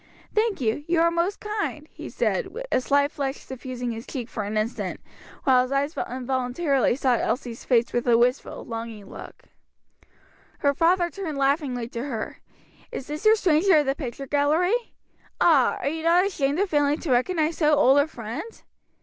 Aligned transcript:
"Thank 0.33 0.59
you, 0.59 0.83
you 0.87 0.99
are 0.99 1.11
most 1.11 1.39
kind," 1.39 1.87
he 1.91 2.09
said, 2.09 2.47
a 2.71 2.81
slight 2.81 3.11
flush 3.11 3.35
suffusing 3.35 3.91
his 3.91 4.07
cheek 4.07 4.29
for 4.29 4.41
an 4.41 4.57
instant, 4.57 4.99
while 5.43 5.61
his 5.61 5.71
eyes 5.71 5.93
involuntarily 6.09 6.95
sought 6.95 7.19
Elsie's 7.19 7.63
face 7.63 7.93
with 7.93 8.07
a 8.07 8.17
wistful, 8.17 8.65
longing 8.65 9.11
look. 9.11 9.43
Her 10.57 10.73
father 10.73 11.11
turned 11.11 11.37
laughingly 11.37 11.87
to 11.89 12.01
her. 12.05 12.39
"Is 12.91 13.05
this 13.05 13.25
your 13.27 13.35
stranger 13.35 13.77
of 13.77 13.85
the 13.85 13.93
picture 13.93 14.25
gallery? 14.25 14.73
ah, 15.39 15.77
are 15.79 15.89
you 15.89 16.01
not 16.01 16.25
ashamed 16.25 16.57
of 16.57 16.67
failing 16.71 16.97
to 17.01 17.11
recognize 17.11 17.59
so 17.59 17.75
old 17.75 17.99
a 17.99 18.07
friend?" 18.07 18.63